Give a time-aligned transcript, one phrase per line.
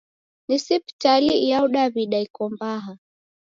[0.47, 2.93] Ni sipitali iyao Daw'ida iko mbaha?